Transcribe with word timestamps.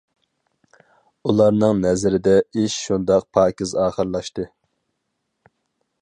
ئۇلارنىڭ 1.31 1.83
نەزىرىدە 1.83 2.35
ئىش 2.63 2.79
شۇنداق 2.87 3.29
پاكىز 3.39 3.75
ئاخىرلاشتى. 3.83 4.51